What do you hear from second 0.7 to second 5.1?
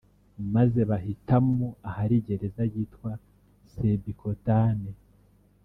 bahitamo ahari gereza yitwa Sébikotane